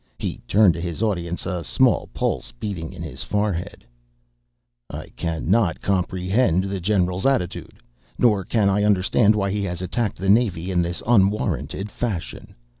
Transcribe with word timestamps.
He 0.17 0.41
turned 0.47 0.73
to 0.73 0.81
his 0.81 1.03
audience, 1.03 1.45
a 1.45 1.63
small 1.63 2.09
pulse 2.11 2.51
beating 2.59 2.91
in 2.91 3.03
his 3.03 3.21
forehead. 3.21 3.85
"I 4.89 5.09
cannot 5.15 5.79
comprehend 5.79 6.63
the 6.63 6.79
general's 6.79 7.27
attitude, 7.27 7.83
nor 8.17 8.43
can 8.43 8.67
I 8.67 8.81
understand 8.83 9.35
why 9.35 9.51
he 9.51 9.61
has 9.65 9.79
attacked 9.79 10.17
the 10.17 10.27
Navy 10.27 10.71
in 10.71 10.81
this 10.81 11.03
unwarranted 11.05 11.91
fashion. 11.91 12.55